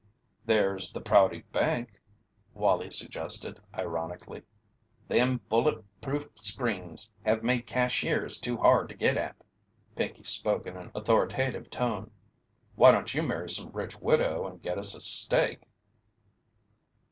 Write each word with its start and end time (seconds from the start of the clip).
"There's 0.47 0.91
the 0.91 0.99
Prouty 0.99 1.43
Bank," 1.51 2.01
Wallie 2.55 2.89
suggested, 2.89 3.59
ironically. 3.77 4.41
"Them 5.07 5.41
bullet 5.47 5.85
proof 6.01 6.25
screens 6.33 7.13
have 7.23 7.43
made 7.43 7.67
cashiers 7.67 8.39
too 8.39 8.57
hard 8.57 8.89
to 8.89 8.95
git 8.95 9.15
at." 9.15 9.35
Pinkey 9.95 10.23
spoke 10.23 10.65
in 10.65 10.75
an 10.75 10.89
authoritative 10.95 11.69
tone. 11.69 12.09
"Why 12.73 12.89
don't 12.91 13.13
you 13.13 13.21
marry 13.21 13.51
some 13.51 13.69
rich 13.73 13.95
widow 14.01 14.47
and 14.47 14.59
get 14.63 14.79
us 14.79 14.95
a 14.95 15.01
stake?" 15.01 15.61